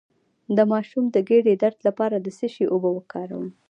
[0.55, 3.45] د ماشوم د ګیډې درد لپاره د څه شي اوبه وکاروم؟